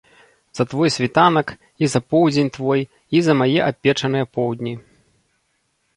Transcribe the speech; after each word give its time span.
За 0.53 0.65
твой 0.71 0.89
світанак, 0.95 1.53
і 1.83 1.89
за 1.93 2.01
поўдзень 2.11 2.49
твой, 2.57 2.81
і 3.19 3.21
за 3.27 3.33
мае 3.43 3.59
абпечаныя 3.69 4.25
поўдні. 4.39 4.73